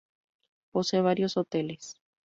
Posee 0.71 1.01
varios 1.03 1.37
hoteles. 1.37 1.95